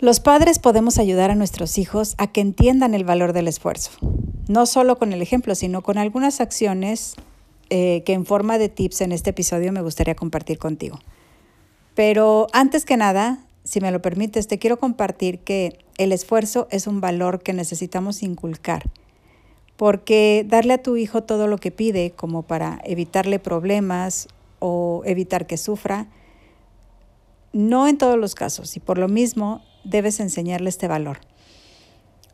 Los 0.00 0.18
padres 0.18 0.58
podemos 0.58 0.96
ayudar 0.96 1.30
a 1.30 1.34
nuestros 1.34 1.76
hijos 1.76 2.14
a 2.16 2.26
que 2.26 2.40
entiendan 2.40 2.94
el 2.94 3.04
valor 3.04 3.34
del 3.34 3.48
esfuerzo, 3.48 3.90
no 4.48 4.64
solo 4.64 4.98
con 4.98 5.12
el 5.12 5.20
ejemplo, 5.20 5.54
sino 5.54 5.82
con 5.82 5.98
algunas 5.98 6.40
acciones 6.40 7.16
eh, 7.68 8.02
que 8.06 8.14
en 8.14 8.24
forma 8.24 8.56
de 8.56 8.70
tips 8.70 9.02
en 9.02 9.12
este 9.12 9.28
episodio 9.28 9.72
me 9.72 9.82
gustaría 9.82 10.14
compartir 10.14 10.58
contigo. 10.58 10.98
Pero 11.94 12.46
antes 12.54 12.86
que 12.86 12.96
nada, 12.96 13.44
si 13.64 13.82
me 13.82 13.90
lo 13.90 14.00
permites, 14.00 14.48
te 14.48 14.58
quiero 14.58 14.78
compartir 14.78 15.40
que 15.40 15.84
el 15.98 16.12
esfuerzo 16.12 16.66
es 16.70 16.86
un 16.86 17.02
valor 17.02 17.42
que 17.42 17.52
necesitamos 17.52 18.22
inculcar, 18.22 18.84
porque 19.76 20.46
darle 20.48 20.72
a 20.72 20.82
tu 20.82 20.96
hijo 20.96 21.24
todo 21.24 21.46
lo 21.46 21.58
que 21.58 21.72
pide, 21.72 22.12
como 22.12 22.40
para 22.40 22.80
evitarle 22.84 23.38
problemas 23.38 24.28
o 24.60 25.02
evitar 25.04 25.46
que 25.46 25.58
sufra, 25.58 26.08
no 27.52 27.86
en 27.86 27.98
todos 27.98 28.16
los 28.16 28.34
casos, 28.34 28.78
y 28.78 28.80
por 28.80 28.96
lo 28.96 29.06
mismo 29.06 29.62
debes 29.90 30.20
enseñarle 30.20 30.68
este 30.68 30.88
valor. 30.88 31.18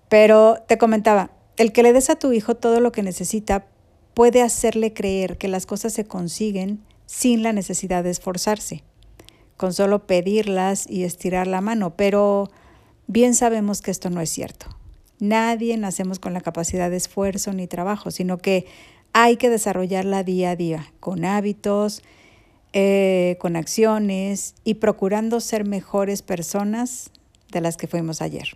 Pero 0.09 0.59
te 0.69 0.79
comentaba, 0.79 1.31
el 1.57 1.73
que 1.73 1.83
le 1.83 1.93
des 1.93 2.11
a 2.11 2.17
tu 2.17 2.33
hijo 2.33 2.55
todo 2.55 2.81
lo 2.81 2.93
que 2.93 3.03
necesita 3.03 3.67
puede 4.15 4.43
hacerle 4.43 4.93
creer 4.93 5.37
que 5.39 5.49
las 5.49 5.67
cosas 5.67 5.93
se 5.93 6.05
consiguen 6.05 6.81
sin 7.07 7.43
la 7.43 7.53
necesidad 7.53 8.05
de 8.05 8.11
esforzarse, 8.11 8.83
con 9.57 9.73
solo 9.73 10.07
pedirlas 10.07 10.89
y 10.89 11.05
estirar 11.05 11.47
la 11.47 11.61
mano, 11.61 11.97
pero 11.97 12.51
bien 13.07 13.35
sabemos 13.35 13.83
que 13.83 13.91
esto 13.91 14.11
no 14.11 14.21
es 14.21 14.31
cierto. 14.31 14.67
Nadie 15.19 15.77
nacemos 15.77 16.19
con 16.19 16.35
la 16.35 16.41
capacidad 16.41 16.91
de 16.91 16.97
esfuerzo 16.97 17.53
ni 17.53 17.67
trabajo, 17.67 18.11
sino 18.11 18.39
que 18.39 18.67
hay 19.13 19.37
que 19.37 19.49
desarrollarla 19.49 20.25
día 20.25 20.51
a 20.51 20.57
día, 20.57 20.93
con 21.01 21.25
hábitos, 21.25 22.03
eh, 22.75 23.37
con 23.41 23.57
acciones 23.57 24.55
y 24.63 24.75
procurando 24.75 25.41
ser 25.41 25.65
mejores 25.65 26.21
personas 26.21 27.11
de 27.57 27.63
las 27.63 27.79
que 27.79 27.87
fuimos 27.87 28.21
ayer. 28.21 28.49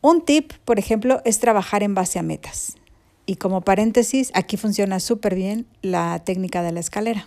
Un 0.00 0.24
tip, 0.24 0.52
por 0.64 0.78
ejemplo, 0.78 1.20
es 1.24 1.40
trabajar 1.40 1.82
en 1.82 1.94
base 1.94 2.20
a 2.20 2.22
metas. 2.22 2.76
Y 3.26 3.36
como 3.36 3.62
paréntesis, 3.62 4.30
aquí 4.32 4.56
funciona 4.56 5.00
súper 5.00 5.34
bien 5.34 5.66
la 5.82 6.20
técnica 6.24 6.62
de 6.62 6.70
la 6.70 6.78
escalera. 6.78 7.26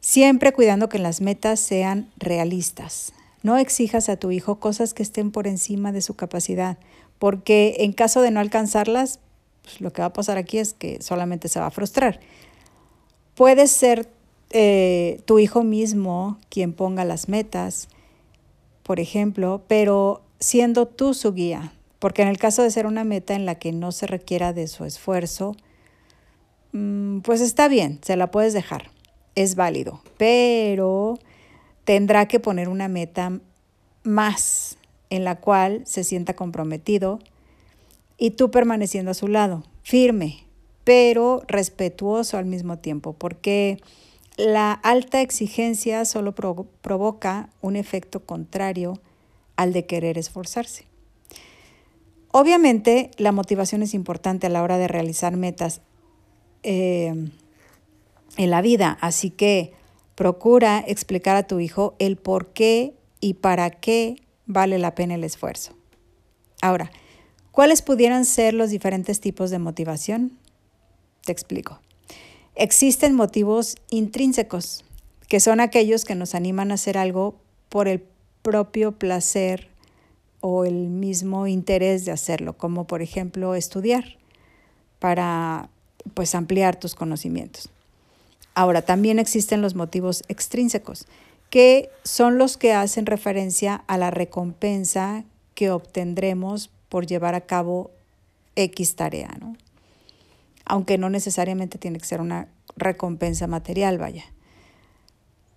Siempre 0.00 0.52
cuidando 0.52 0.88
que 0.88 1.00
las 1.00 1.20
metas 1.20 1.58
sean 1.58 2.08
realistas. 2.18 3.12
No 3.42 3.56
exijas 3.56 4.08
a 4.08 4.16
tu 4.16 4.30
hijo 4.30 4.60
cosas 4.60 4.94
que 4.94 5.02
estén 5.02 5.32
por 5.32 5.48
encima 5.48 5.90
de 5.90 6.02
su 6.02 6.14
capacidad, 6.14 6.78
porque 7.18 7.76
en 7.80 7.92
caso 7.92 8.22
de 8.22 8.30
no 8.30 8.38
alcanzarlas, 8.38 9.18
pues 9.62 9.80
lo 9.80 9.92
que 9.92 10.02
va 10.02 10.06
a 10.06 10.12
pasar 10.12 10.38
aquí 10.38 10.58
es 10.58 10.72
que 10.72 11.02
solamente 11.02 11.48
se 11.48 11.58
va 11.58 11.66
a 11.66 11.70
frustrar. 11.70 12.20
Puede 13.34 13.66
ser 13.66 14.08
eh, 14.50 15.20
tu 15.24 15.38
hijo 15.38 15.64
mismo 15.64 16.38
quien 16.48 16.72
ponga 16.72 17.04
las 17.04 17.28
metas, 17.28 17.88
por 18.90 18.98
ejemplo, 18.98 19.62
pero 19.68 20.20
siendo 20.40 20.88
tú 20.88 21.14
su 21.14 21.32
guía, 21.32 21.72
porque 22.00 22.22
en 22.22 22.28
el 22.28 22.38
caso 22.38 22.64
de 22.64 22.72
ser 22.72 22.86
una 22.86 23.04
meta 23.04 23.34
en 23.34 23.46
la 23.46 23.54
que 23.54 23.70
no 23.70 23.92
se 23.92 24.08
requiera 24.08 24.52
de 24.52 24.66
su 24.66 24.84
esfuerzo, 24.84 25.54
mm, 26.72 27.20
pues 27.20 27.40
está 27.40 27.68
bien, 27.68 28.00
se 28.02 28.16
la 28.16 28.32
puedes 28.32 28.52
dejar, 28.52 28.90
es 29.36 29.54
válido, 29.54 30.02
pero 30.16 31.20
tendrá 31.84 32.26
que 32.26 32.40
poner 32.40 32.68
una 32.68 32.88
meta 32.88 33.38
más 34.02 34.76
en 35.08 35.22
la 35.22 35.36
cual 35.36 35.82
se 35.86 36.02
sienta 36.02 36.34
comprometido 36.34 37.20
y 38.18 38.32
tú 38.32 38.50
permaneciendo 38.50 39.12
a 39.12 39.14
su 39.14 39.28
lado, 39.28 39.62
firme, 39.84 40.48
pero 40.82 41.44
respetuoso 41.46 42.38
al 42.38 42.46
mismo 42.46 42.80
tiempo, 42.80 43.12
porque 43.12 43.78
la 44.46 44.72
alta 44.72 45.20
exigencia 45.20 46.04
solo 46.04 46.34
provoca 46.34 47.50
un 47.60 47.76
efecto 47.76 48.24
contrario 48.24 49.00
al 49.56 49.72
de 49.72 49.86
querer 49.86 50.18
esforzarse. 50.18 50.86
Obviamente, 52.32 53.10
la 53.18 53.32
motivación 53.32 53.82
es 53.82 53.92
importante 53.92 54.46
a 54.46 54.50
la 54.50 54.62
hora 54.62 54.78
de 54.78 54.88
realizar 54.88 55.36
metas 55.36 55.80
eh, 56.62 57.12
en 58.36 58.50
la 58.50 58.62
vida, 58.62 58.96
así 59.00 59.30
que 59.30 59.72
procura 60.14 60.82
explicar 60.86 61.36
a 61.36 61.46
tu 61.46 61.60
hijo 61.60 61.94
el 61.98 62.16
por 62.16 62.52
qué 62.52 62.94
y 63.20 63.34
para 63.34 63.70
qué 63.70 64.16
vale 64.46 64.78
la 64.78 64.94
pena 64.94 65.14
el 65.14 65.24
esfuerzo. 65.24 65.74
Ahora, 66.62 66.90
¿cuáles 67.50 67.82
pudieran 67.82 68.24
ser 68.24 68.54
los 68.54 68.70
diferentes 68.70 69.20
tipos 69.20 69.50
de 69.50 69.58
motivación? 69.58 70.38
Te 71.24 71.32
explico. 71.32 71.80
Existen 72.62 73.14
motivos 73.14 73.76
intrínsecos, 73.88 74.84
que 75.28 75.40
son 75.40 75.60
aquellos 75.60 76.04
que 76.04 76.14
nos 76.14 76.34
animan 76.34 76.70
a 76.70 76.74
hacer 76.74 76.98
algo 76.98 77.34
por 77.70 77.88
el 77.88 78.04
propio 78.42 78.92
placer 78.92 79.68
o 80.42 80.66
el 80.66 80.90
mismo 80.90 81.46
interés 81.46 82.04
de 82.04 82.12
hacerlo, 82.12 82.58
como 82.58 82.86
por 82.86 83.00
ejemplo 83.00 83.54
estudiar 83.54 84.18
para 84.98 85.70
pues 86.12 86.34
ampliar 86.34 86.76
tus 86.76 86.94
conocimientos. 86.94 87.70
Ahora, 88.54 88.82
también 88.82 89.18
existen 89.18 89.62
los 89.62 89.74
motivos 89.74 90.22
extrínsecos, 90.28 91.06
que 91.48 91.88
son 92.04 92.36
los 92.36 92.58
que 92.58 92.74
hacen 92.74 93.06
referencia 93.06 93.84
a 93.86 93.96
la 93.96 94.10
recompensa 94.10 95.24
que 95.54 95.70
obtendremos 95.70 96.68
por 96.90 97.06
llevar 97.06 97.34
a 97.34 97.40
cabo 97.40 97.90
X 98.54 98.96
tarea, 98.96 99.34
¿no? 99.40 99.56
Aunque 100.70 100.98
no 100.98 101.10
necesariamente 101.10 101.78
tiene 101.78 101.98
que 101.98 102.06
ser 102.06 102.20
una 102.20 102.46
recompensa 102.76 103.48
material, 103.48 103.98
vaya. 103.98 104.22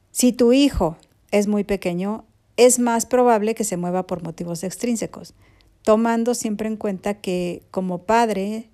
Si 0.09 0.33
tu 0.33 0.53
hijo 0.53 0.97
es 1.29 1.45
muy 1.45 1.63
pequeño, 1.63 2.25
es 2.57 2.79
más 2.79 3.05
probable 3.05 3.53
que 3.53 3.63
se 3.63 3.77
mueva 3.77 4.07
por 4.07 4.23
motivos 4.23 4.63
extrínsecos, 4.63 5.35
tomando 5.83 6.33
siempre 6.33 6.67
en 6.67 6.77
cuenta 6.77 7.21
que 7.21 7.61
como 7.69 7.99
padre, 7.99 8.71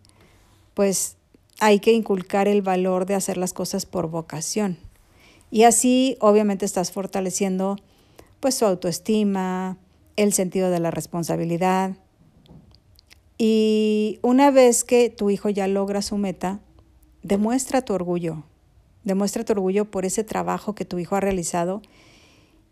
pues 0.76 1.18
hay 1.60 1.82
que 1.82 1.92
inculcar 1.92 2.48
el 2.48 2.62
valor 2.62 3.06
de 3.06 3.16
hacer 3.16 3.36
las 3.36 3.52
cosas 3.52 3.86
por 3.86 4.10
vocación. 4.10 4.78
Y 5.52 5.64
así 5.64 6.16
obviamente 6.22 6.64
estás 6.64 6.94
fortaleciendo 6.94 7.76
pues 8.40 8.56
su 8.56 8.66
autoestima, 8.66 9.78
el 10.16 10.32
sentido 10.32 10.70
de 10.70 10.80
la 10.80 10.90
responsabilidad, 10.90 11.98
y 13.42 14.20
una 14.22 14.52
vez 14.52 14.84
que 14.84 15.10
tu 15.10 15.30
hijo 15.30 15.50
ya 15.50 15.70
logra 15.70 16.02
su 16.02 16.18
meta, 16.18 16.60
demuestra 17.24 17.82
tu 17.82 17.94
orgullo, 17.94 18.44
demuestra 19.06 19.46
tu 19.46 19.54
orgullo 19.54 19.86
por 19.86 20.04
ese 20.04 20.26
trabajo 20.26 20.76
que 20.76 20.84
tu 20.84 21.00
hijo 21.00 21.16
ha 21.16 21.22
realizado. 21.22 21.82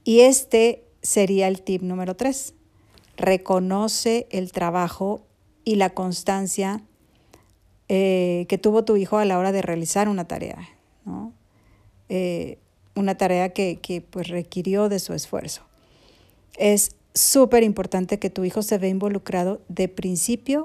Y 0.03 0.19
este 0.19 0.83
sería 1.01 1.47
el 1.47 1.61
tip 1.61 1.81
número 1.81 2.17
tres. 2.17 2.53
Reconoce 3.15 4.27
el 4.29 4.51
trabajo 4.51 5.21
y 5.63 5.75
la 5.75 5.91
constancia 5.91 6.81
eh, 7.87 8.45
que 8.49 8.57
tuvo 8.57 8.83
tu 8.83 8.97
hijo 8.97 9.19
a 9.19 9.25
la 9.25 9.39
hora 9.39 9.53
de 9.53 9.61
realizar 9.61 10.09
una 10.09 10.27
tarea, 10.27 10.57
eh, 12.09 12.59
una 12.93 13.15
tarea 13.15 13.53
que, 13.53 13.79
que 13.81 14.01
pues 14.01 14.27
requirió 14.27 14.89
de 14.89 14.99
su 14.99 15.13
esfuerzo. 15.13 15.61
Es 16.57 16.91
súper 17.19 17.63
importante 17.63 18.19
que 18.19 18.29
tu 18.29 18.43
hijo 18.43 18.61
se 18.61 18.77
vea 18.77 18.89
involucrado 18.89 19.61
de 19.67 19.87
principio 19.87 20.63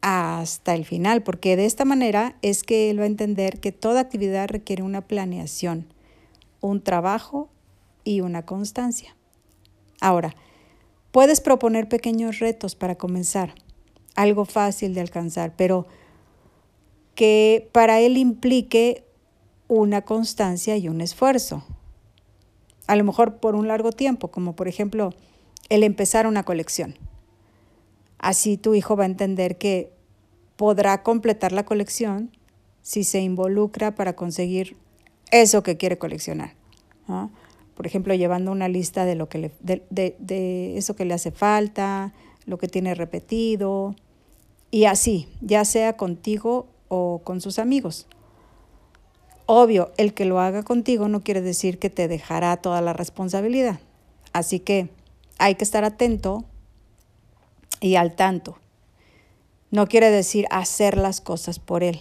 hasta 0.00 0.74
el 0.74 0.84
final, 0.84 1.22
porque 1.22 1.56
de 1.56 1.64
esta 1.64 1.84
manera 1.84 2.36
es 2.42 2.64
que 2.64 2.90
él 2.90 2.98
va 2.98 3.04
a 3.04 3.06
entender 3.06 3.60
que 3.60 3.72
toda 3.72 4.00
actividad 4.00 4.48
requiere 4.48 4.82
una 4.82 5.02
planeación, 5.02 5.86
un 6.60 6.82
trabajo 6.82 7.48
y 8.04 8.20
una 8.20 8.44
constancia. 8.44 9.16
Ahora, 10.00 10.34
puedes 11.12 11.40
proponer 11.40 11.88
pequeños 11.88 12.40
retos 12.40 12.74
para 12.74 12.96
comenzar, 12.96 13.54
algo 14.16 14.44
fácil 14.44 14.94
de 14.94 15.00
alcanzar, 15.00 15.54
pero 15.56 15.86
que 17.14 17.68
para 17.72 18.00
él 18.00 18.16
implique 18.16 19.04
una 19.68 20.02
constancia 20.02 20.76
y 20.76 20.88
un 20.88 21.00
esfuerzo. 21.00 21.64
A 22.88 22.96
lo 22.96 23.04
mejor 23.04 23.36
por 23.36 23.54
un 23.54 23.68
largo 23.68 23.92
tiempo, 23.92 24.28
como 24.28 24.56
por 24.56 24.66
ejemplo 24.66 25.14
el 25.72 25.84
empezar 25.84 26.26
una 26.26 26.42
colección. 26.42 26.96
Así 28.18 28.58
tu 28.58 28.74
hijo 28.74 28.94
va 28.94 29.04
a 29.04 29.06
entender 29.06 29.56
que 29.56 29.90
podrá 30.56 31.02
completar 31.02 31.52
la 31.52 31.64
colección 31.64 32.30
si 32.82 33.04
se 33.04 33.22
involucra 33.22 33.94
para 33.94 34.14
conseguir 34.14 34.76
eso 35.30 35.62
que 35.62 35.78
quiere 35.78 35.96
coleccionar. 35.96 36.54
Por 37.74 37.86
ejemplo, 37.86 38.14
llevando 38.14 38.52
una 38.52 38.68
lista 38.68 39.06
de, 39.06 39.14
lo 39.14 39.30
que 39.30 39.38
le, 39.38 39.52
de, 39.60 40.76
eso 40.76 40.94
que 40.94 41.06
le 41.06 41.14
hace 41.14 41.30
falta, 41.30 42.12
lo 42.44 42.58
que 42.58 42.68
tiene 42.68 42.94
repetido 42.94 43.96
y 44.70 44.84
así, 44.84 45.26
ya 45.40 45.64
sea 45.64 45.96
contigo 45.96 46.66
o 46.88 47.22
con 47.24 47.40
sus 47.40 47.58
amigos. 47.58 48.06
Obvio, 49.46 49.90
el 49.96 50.12
que 50.12 50.26
lo 50.26 50.38
haga 50.38 50.64
contigo 50.64 51.08
no 51.08 51.22
quiere 51.22 51.40
decir 51.40 51.78
que 51.78 51.88
te 51.88 52.08
dejará 52.08 52.58
toda 52.58 52.82
la 52.82 52.92
responsabilidad. 52.92 53.80
Así 54.34 54.60
que 54.60 54.90
hay 55.42 55.56
que 55.56 55.64
estar 55.64 55.82
atento 55.82 56.44
y 57.80 57.96
al 57.96 58.14
tanto. 58.14 58.58
No 59.72 59.88
quiere 59.88 60.10
decir 60.10 60.46
hacer 60.50 60.96
las 60.96 61.20
cosas 61.20 61.58
por 61.58 61.82
él. 61.82 62.00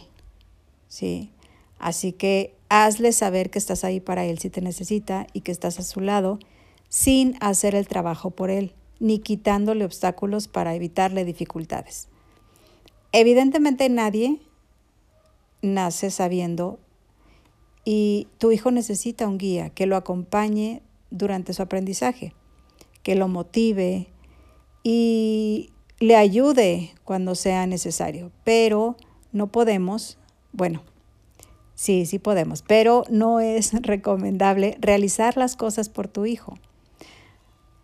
¿sí? 0.87 1.31
Así 1.79 2.11
que 2.11 2.53
hazle 2.69 3.11
saber 3.13 3.49
que 3.49 3.57
estás 3.57 3.83
ahí 3.83 3.99
para 3.99 4.25
él 4.25 4.37
si 4.37 4.51
te 4.51 4.61
necesita 4.61 5.25
y 5.33 5.41
que 5.41 5.51
estás 5.51 5.79
a 5.79 5.83
su 5.83 6.01
lado 6.01 6.37
sin 6.87 7.35
hacer 7.39 7.73
el 7.73 7.87
trabajo 7.87 8.29
por 8.29 8.51
él, 8.51 8.75
ni 8.99 9.17
quitándole 9.17 9.85
obstáculos 9.85 10.47
para 10.47 10.75
evitarle 10.75 11.25
dificultades. 11.25 12.09
Evidentemente 13.11 13.89
nadie 13.89 14.37
nace 15.63 16.11
sabiendo 16.11 16.77
y 17.85 18.27
tu 18.37 18.51
hijo 18.51 18.69
necesita 18.69 19.27
un 19.27 19.39
guía 19.39 19.71
que 19.71 19.87
lo 19.87 19.95
acompañe 19.95 20.83
durante 21.09 21.53
su 21.53 21.63
aprendizaje, 21.63 22.35
que 23.03 23.15
lo 23.15 23.27
motive 23.27 24.07
y 24.83 25.71
le 25.99 26.15
ayude 26.15 26.93
cuando 27.03 27.35
sea 27.35 27.67
necesario. 27.67 28.31
Pero 28.43 28.97
no 29.31 29.47
podemos, 29.47 30.17
bueno, 30.51 30.83
sí, 31.75 32.05
sí 32.05 32.19
podemos, 32.19 32.61
pero 32.61 33.03
no 33.09 33.39
es 33.39 33.73
recomendable 33.81 34.77
realizar 34.79 35.37
las 35.37 35.55
cosas 35.55 35.89
por 35.89 36.07
tu 36.07 36.25
hijo. 36.25 36.55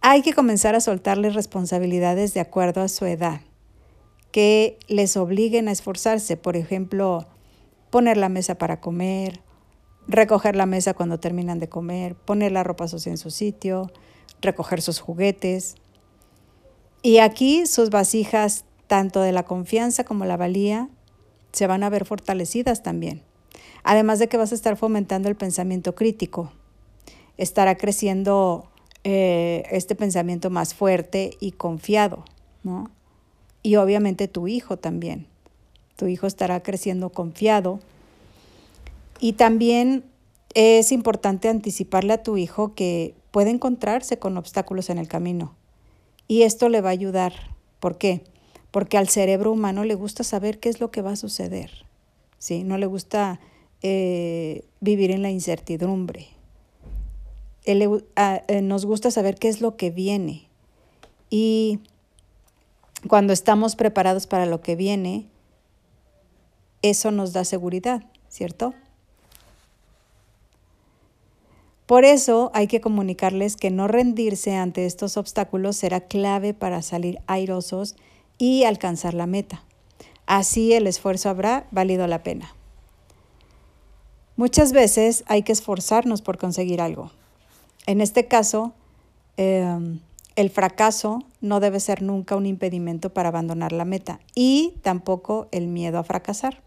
Hay 0.02 0.22
que 0.22 0.34
comenzar 0.34 0.75
a 0.75 0.80
soltarle 0.80 1.30
responsabilidades 1.31 2.34
de 2.34 2.40
acuerdo 2.40 2.81
a 2.81 2.88
su 2.88 3.06
edad, 3.06 3.42
que 4.31 4.78
les 4.88 5.18
obliguen 5.18 5.68
a 5.68 5.72
esforzarse, 5.72 6.38
por 6.38 6.56
ejemplo, 6.56 7.28
poner 7.90 8.18
la 8.18 8.30
mesa 8.30 8.56
para 8.56 8.80
comer, 8.80 9.42
recoger 10.08 10.56
la 10.56 10.66
mesa 10.66 10.94
cuando 10.94 11.19
terminan 11.19 11.60
de 11.60 11.69
comer, 11.69 12.16
poner 12.16 12.52
la 12.52 12.64
ropa 12.64 12.88
sucia 12.88 13.10
en 13.10 13.18
su 13.18 13.31
sitio, 13.31 13.92
recoger 14.42 14.81
sus 14.81 15.00
juguetes. 15.00 15.75
Y 17.01 17.19
aquí 17.19 17.66
sus 17.68 17.89
vasijas, 17.89 18.66
tanto 18.88 19.22
de 19.22 19.31
la 19.31 19.44
confianza 19.44 20.04
como 20.04 20.25
la 20.25 20.38
valía, 20.38 20.89
se 21.51 21.68
van 21.68 21.84
a 21.84 21.89
ver 21.89 22.06
fortalecidas 22.06 22.84
también. 22.84 23.22
Además 23.84 24.19
de 24.19 24.28
que 24.28 24.38
vas 24.38 24.51
a 24.51 24.56
estar 24.56 24.78
fomentando 24.78 25.30
el 25.30 25.36
pensamiento 25.36 25.95
crítico. 25.95 26.51
Estará 27.38 27.78
creciendo 27.78 28.68
eh, 29.04 29.63
este 29.72 29.95
pensamiento 29.95 30.50
más 30.50 30.74
fuerte 30.74 31.38
y 31.40 31.51
confiado, 31.51 32.25
¿no? 32.63 32.90
Y 33.63 33.75
obviamente 33.78 34.28
tu 34.28 34.48
hijo 34.48 34.78
también. 34.78 35.28
Tu 35.95 36.07
hijo 36.07 36.28
estará 36.28 36.62
creciendo 36.62 37.10
confiado 37.10 37.80
y 39.19 39.33
también 39.33 40.04
es 40.59 40.92
importante 40.92 41.50
anticiparle 41.50 42.13
a 42.13 42.24
tu 42.24 42.36
hijo 42.36 42.74
que 42.74 43.13
puede 43.30 43.51
encontrarse 43.51 44.18
con 44.18 44.38
obstáculos 44.38 44.89
en 44.89 44.98
el 44.98 45.07
camino. 45.07 45.54
Y 46.27 46.42
esto 46.42 46.68
le 46.68 46.81
va 46.81 46.89
a 46.89 46.94
ayudar. 46.94 47.33
¿Por 47.80 48.00
qué? 48.00 48.24
Porque 48.71 48.98
al 48.98 49.07
cerebro 49.07 49.51
humano 49.51 49.83
le 49.83 49.94
gusta 49.94 50.24
saber 50.24 50.59
qué 50.59 50.69
es 50.69 50.80
lo 50.80 50.89
que 50.89 51.04
va 51.04 51.12
a 51.12 51.15
suceder. 51.15 51.86
¿sí? 52.39 52.63
No 52.63 52.80
le 52.80 52.88
gusta 52.88 53.39
eh, 53.83 54.65
vivir 54.80 55.12
en 55.12 55.21
la 55.21 55.30
incertidumbre. 55.30 56.30
Ah, 58.15 58.42
eh, 58.48 58.63
nos 58.63 58.88
gusta 58.88 59.12
saber 59.12 59.36
qué 59.36 59.50
es 59.50 59.62
lo 59.62 59.77
que 59.77 59.92
viene. 59.92 60.48
Y 61.30 61.81
cuando 63.07 63.31
estamos 63.31 63.75
preparados 63.75 64.25
para 64.25 64.48
lo 64.48 64.62
que 64.62 64.75
viene, 64.75 65.27
eso 66.81 67.12
nos 67.12 67.31
da 67.31 67.45
seguridad, 67.45 68.06
¿cierto? 68.27 68.74
Por 71.88 72.04
eso 72.04 72.51
hay 72.54 72.68
que 72.68 72.81
comunicarles 72.81 73.56
que 73.56 73.72
no 73.72 73.88
rendirse 73.88 74.56
ante 74.56 74.86
estos 74.86 75.16
obstáculos 75.16 75.78
será 75.78 76.01
clave 76.01 76.54
para 76.54 76.81
salir 76.81 77.19
airosos 77.28 77.95
y 78.38 78.66
alcanzar 78.66 79.13
la 79.13 79.25
meta. 79.25 79.63
Así 80.25 80.74
el 80.74 80.86
esfuerzo 80.86 81.30
habrá 81.30 81.66
valido 81.72 82.06
la 82.06 82.24
pena. 82.24 82.54
Muchas 84.36 84.74
veces 84.74 85.24
hay 85.28 85.44
que 85.44 85.54
esforzarnos 85.54 86.22
por 86.22 86.38
conseguir 86.38 86.81
algo. 86.81 87.10
En 87.86 88.01
este 88.01 88.28
caso, 88.28 88.74
em, 89.38 90.01
el 90.36 90.50
fracaso 90.50 91.24
no 91.40 91.62
debe 91.62 91.80
ser 91.80 92.01
nunca 92.01 92.36
un 92.36 92.45
impedimento 92.45 93.13
para 93.13 93.30
abandonar 93.30 93.72
la 93.72 93.86
meta 93.86 94.19
y 94.36 94.75
tampoco 94.83 95.48
el 95.51 95.68
miedo 95.68 95.98
a 95.98 96.04
fracasar. 96.04 96.62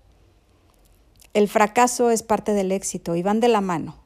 El 1.35 1.47
fracaso 1.47 2.11
es 2.11 2.25
parte 2.25 2.55
del 2.55 2.73
éxito 2.73 3.15
y 3.15 3.23
van 3.23 3.39
de 3.39 3.49
la 3.49 3.61
mano. 3.61 4.00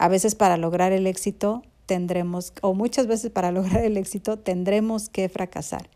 A 0.00 0.08
veces 0.08 0.34
para 0.34 0.56
lograr 0.56 0.92
el 0.92 1.06
éxito 1.06 1.62
tendremos, 1.84 2.54
o 2.62 2.72
muchas 2.72 3.06
veces 3.06 3.30
para 3.30 3.52
lograr 3.52 3.84
el 3.84 3.98
éxito 3.98 4.38
tendremos 4.38 5.10
que 5.10 5.28
fracasar. 5.28 5.90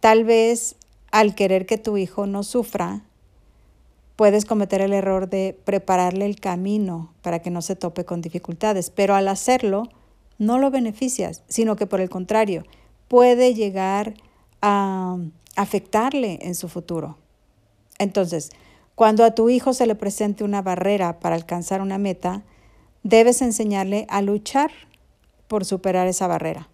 Tal 0.00 0.24
vez 0.24 0.76
al 1.10 1.34
querer 1.34 1.66
que 1.66 1.76
tu 1.76 1.98
hijo 1.98 2.26
no 2.26 2.42
sufra, 2.42 3.02
puedes 4.16 4.46
cometer 4.46 4.80
el 4.80 4.94
error 4.94 5.28
de 5.28 5.54
prepararle 5.66 6.24
el 6.24 6.40
camino 6.40 7.12
para 7.20 7.40
que 7.40 7.50
no 7.50 7.60
se 7.60 7.76
tope 7.76 8.06
con 8.06 8.22
dificultades, 8.22 8.88
pero 8.88 9.14
al 9.14 9.28
hacerlo 9.28 9.90
no 10.38 10.58
lo 10.58 10.70
beneficias, 10.70 11.42
sino 11.46 11.76
que 11.76 11.86
por 11.86 12.00
el 12.00 12.08
contrario, 12.08 12.64
puede 13.06 13.52
llegar 13.52 14.14
a 14.62 15.18
afectarle 15.56 16.38
en 16.40 16.54
su 16.54 16.70
futuro. 16.70 17.18
Entonces, 17.98 18.48
cuando 18.94 19.24
a 19.24 19.34
tu 19.34 19.50
hijo 19.50 19.74
se 19.74 19.86
le 19.86 19.94
presente 19.94 20.42
una 20.42 20.62
barrera 20.62 21.20
para 21.20 21.36
alcanzar 21.36 21.82
una 21.82 21.98
meta, 21.98 22.44
Debes 23.02 23.42
enseñarle 23.42 24.06
a 24.08 24.22
luchar 24.22 24.70
por 25.46 25.64
superar 25.64 26.06
esa 26.08 26.26
barrera, 26.26 26.68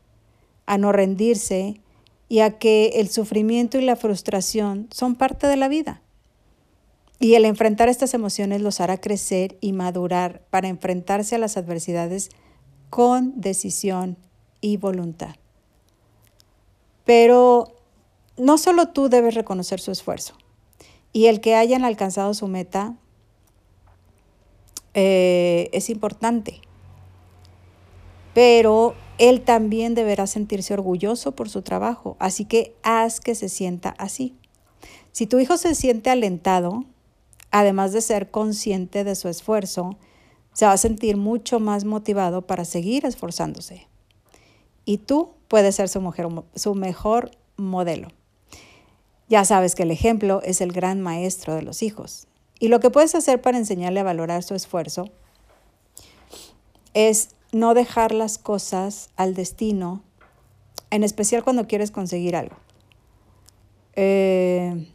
a 0.66 0.78
no 0.78 0.92
rendirse 0.92 1.80
y 2.28 2.40
a 2.40 2.58
que 2.58 2.92
el 2.96 3.08
sufrimiento 3.08 3.78
y 3.78 3.82
la 3.82 3.96
frustración 3.96 4.88
son 4.90 5.14
parte 5.14 5.46
de 5.46 5.56
la 5.56 5.68
vida. 5.68 6.00
Y 7.20 7.34
el 7.34 7.44
enfrentar 7.44 7.88
estas 7.88 8.12
emociones 8.14 8.60
los 8.60 8.80
hará 8.80 9.00
crecer 9.00 9.56
y 9.60 9.72
madurar 9.72 10.42
para 10.50 10.68
enfrentarse 10.68 11.36
a 11.36 11.38
las 11.38 11.56
adversidades 11.56 12.30
con 12.90 13.40
decisión 13.40 14.16
y 14.60 14.76
voluntad. 14.76 15.36
Pero 17.04 17.76
no 18.36 18.58
solo 18.58 18.88
tú 18.88 19.08
debes 19.08 19.34
reconocer 19.34 19.80
su 19.80 19.92
esfuerzo 19.92 20.34
y 21.12 21.26
el 21.26 21.40
que 21.40 21.54
hayan 21.54 21.84
alcanzado 21.84 22.34
su 22.34 22.48
meta 22.48 22.96
eh, 24.94 25.68
es 25.72 25.90
importante. 25.90 26.60
Pero 28.32 28.94
él 29.18 29.42
también 29.42 29.94
deberá 29.94 30.26
sentirse 30.26 30.74
orgulloso 30.74 31.32
por 31.32 31.48
su 31.48 31.62
trabajo, 31.62 32.16
así 32.18 32.44
que 32.44 32.74
haz 32.82 33.20
que 33.20 33.34
se 33.34 33.48
sienta 33.48 33.94
así. 33.98 34.36
Si 35.12 35.26
tu 35.26 35.38
hijo 35.38 35.56
se 35.56 35.74
siente 35.74 36.10
alentado, 36.10 36.84
además 37.50 37.92
de 37.92 38.00
ser 38.00 38.30
consciente 38.30 39.04
de 39.04 39.14
su 39.14 39.28
esfuerzo, 39.28 39.96
se 40.52 40.66
va 40.66 40.72
a 40.72 40.76
sentir 40.76 41.16
mucho 41.16 41.60
más 41.60 41.84
motivado 41.84 42.42
para 42.42 42.64
seguir 42.64 43.06
esforzándose. 43.06 43.86
Y 44.84 44.98
tú 44.98 45.30
puedes 45.48 45.76
ser 45.76 45.88
su, 45.88 46.00
mujer, 46.00 46.26
su 46.54 46.74
mejor 46.74 47.30
modelo. 47.56 48.08
Ya 49.28 49.44
sabes 49.44 49.74
que 49.74 49.84
el 49.84 49.90
ejemplo 49.90 50.42
es 50.42 50.60
el 50.60 50.72
gran 50.72 51.00
maestro 51.00 51.54
de 51.54 51.62
los 51.62 51.82
hijos. 51.82 52.26
Y 52.64 52.68
lo 52.68 52.80
que 52.80 52.88
puedes 52.88 53.14
hacer 53.14 53.42
para 53.42 53.58
enseñarle 53.58 54.00
a 54.00 54.04
valorar 54.04 54.42
su 54.42 54.54
esfuerzo 54.54 55.10
es 56.94 57.28
no 57.52 57.74
dejar 57.74 58.14
las 58.14 58.38
cosas 58.38 59.10
al 59.16 59.34
destino, 59.34 60.02
en 60.88 61.04
especial 61.04 61.44
cuando 61.44 61.66
quieres 61.66 61.90
conseguir 61.90 62.36
algo, 62.36 62.56
eh, 63.96 64.90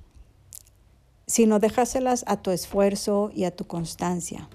sino 1.28 1.60
dejárselas 1.60 2.24
a 2.26 2.38
tu 2.38 2.50
esfuerzo 2.50 3.30
y 3.36 3.44
a 3.44 3.56
tu 3.56 3.68
constancia. 3.68 4.50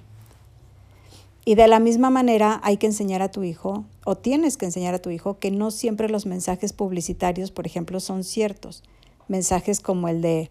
Y 1.44 1.54
de 1.54 1.68
la 1.68 1.78
misma 1.78 2.10
manera 2.10 2.60
hay 2.64 2.78
que 2.78 2.86
enseñar 2.86 3.22
a 3.22 3.30
tu 3.30 3.44
hijo, 3.44 3.84
o 4.04 4.16
tienes 4.16 4.56
que 4.56 4.66
enseñar 4.66 4.92
a 4.94 4.98
tu 5.00 5.10
hijo, 5.10 5.38
que 5.38 5.52
no 5.52 5.70
siempre 5.70 6.08
los 6.08 6.26
mensajes 6.26 6.72
publicitarios, 6.72 7.52
por 7.52 7.64
ejemplo, 7.64 8.00
son 8.00 8.24
ciertos. 8.24 8.82
Mensajes 9.28 9.78
como 9.78 10.08
el 10.08 10.20
de, 10.20 10.50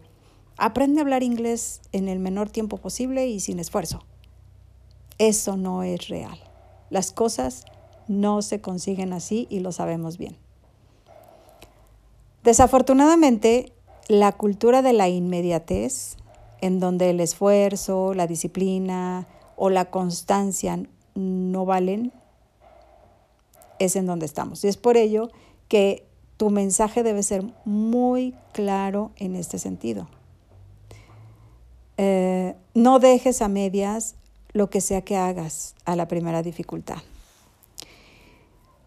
Aprende 0.56 1.00
a 1.00 1.02
hablar 1.02 1.22
inglés 1.22 1.80
en 1.92 2.08
el 2.08 2.18
menor 2.18 2.50
tiempo 2.50 2.76
posible 2.76 3.26
y 3.26 3.40
sin 3.40 3.58
esfuerzo. 3.58 4.04
Eso 5.18 5.56
no 5.56 5.82
es 5.82 6.08
real. 6.08 6.38
Las 6.90 7.12
cosas 7.12 7.64
no 8.08 8.42
se 8.42 8.60
consiguen 8.60 9.12
así 9.12 9.46
y 9.50 9.60
lo 9.60 9.72
sabemos 9.72 10.18
bien. 10.18 10.36
Desafortunadamente, 12.44 13.72
la 14.06 14.32
cultura 14.32 14.82
de 14.82 14.92
la 14.92 15.08
inmediatez, 15.08 16.16
en 16.60 16.78
donde 16.78 17.10
el 17.10 17.20
esfuerzo, 17.20 18.14
la 18.14 18.26
disciplina 18.26 19.26
o 19.56 19.70
la 19.70 19.90
constancia 19.90 20.78
no 21.14 21.64
valen, 21.64 22.12
es 23.78 23.96
en 23.96 24.06
donde 24.06 24.26
estamos. 24.26 24.62
Y 24.64 24.68
es 24.68 24.76
por 24.76 24.96
ello 24.96 25.30
que 25.68 26.06
tu 26.36 26.50
mensaje 26.50 27.02
debe 27.02 27.22
ser 27.22 27.44
muy 27.64 28.34
claro 28.52 29.12
en 29.16 29.36
este 29.36 29.58
sentido. 29.58 30.08
Eh, 31.96 32.54
no 32.74 32.98
dejes 32.98 33.42
a 33.42 33.48
medias 33.48 34.16
lo 34.52 34.70
que 34.70 34.80
sea 34.80 35.02
que 35.02 35.16
hagas 35.16 35.74
a 35.84 35.96
la 35.96 36.08
primera 36.08 36.42
dificultad. 36.42 36.98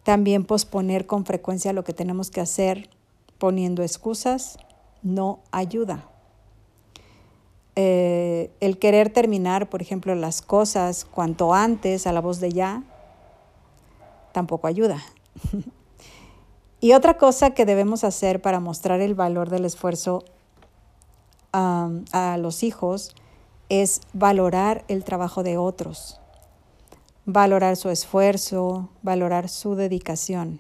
También 0.04 0.46
posponer 0.46 1.06
con 1.06 1.26
frecuencia 1.26 1.74
lo 1.74 1.84
que 1.84 1.94
tenemos 1.94 2.32
que 2.32 2.42
hacer 2.42 2.90
poniendo 3.38 3.84
excusas 3.84 4.58
no 5.04 5.40
ayuda. 5.52 6.06
Eh, 7.76 8.50
el 8.60 8.80
querer 8.80 9.12
terminar, 9.12 9.70
por 9.70 9.82
ejemplo, 9.82 10.16
las 10.16 10.42
cosas 10.42 11.06
cuanto 11.06 11.54
antes 11.54 12.08
a 12.08 12.14
la 12.14 12.22
voz 12.22 12.40
de 12.40 12.52
ya, 12.52 12.84
tampoco 14.32 14.68
ayuda. 14.68 15.04
y 16.80 16.94
otra 16.94 17.18
cosa 17.18 17.52
que 17.52 17.66
debemos 17.66 18.04
hacer 18.04 18.42
para 18.42 18.60
mostrar 18.60 19.02
el 19.02 19.14
valor 19.14 19.50
del 19.50 19.66
esfuerzo 19.66 20.24
a 21.52 22.38
los 22.40 22.64
hijos 22.64 23.16
es 23.70 24.02
valorar 24.14 24.84
el 24.88 25.04
trabajo 25.04 25.44
de 25.44 25.58
otros, 25.58 26.20
valorar 27.26 27.76
su 27.76 27.90
esfuerzo, 27.90 28.90
valorar 29.02 29.50
su 29.50 29.76
dedicación. 29.76 30.60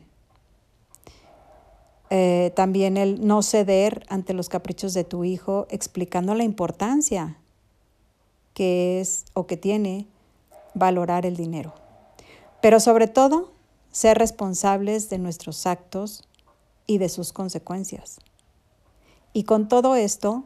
Eh, 2.09 2.53
también 2.55 2.95
el 2.95 3.25
no 3.25 3.41
ceder 3.41 4.05
ante 4.09 4.33
los 4.33 4.47
caprichos 4.49 4.93
de 4.93 5.03
tu 5.03 5.23
hijo, 5.23 5.67
explicando 5.69 6.35
la 6.35 6.43
importancia 6.43 7.37
que 8.53 9.01
es 9.01 9.25
o 9.33 9.45
que 9.45 9.57
tiene 9.57 10.07
valorar 10.73 11.25
el 11.25 11.35
dinero. 11.35 11.73
Pero 12.61 12.79
sobre 12.79 13.07
todo, 13.07 13.51
ser 13.91 14.17
responsables 14.17 15.09
de 15.09 15.17
nuestros 15.17 15.65
actos 15.65 16.27
y 16.85 16.97
de 16.97 17.09
sus 17.09 17.33
consecuencias. 17.33 18.19
Y 19.33 19.43
con 19.43 19.67
todo 19.67 19.95
esto, 19.95 20.45